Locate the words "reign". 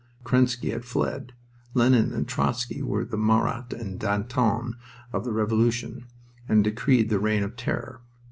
7.19-7.43